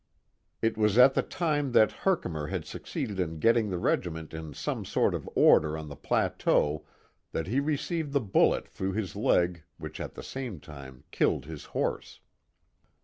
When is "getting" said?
3.37-3.69